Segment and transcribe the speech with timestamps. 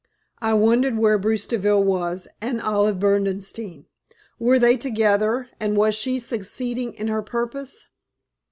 [0.41, 3.85] I wondered where Bruce Deville was, and Olive Berdenstein.
[4.39, 7.85] Were they together and was she succeeding in her purpose?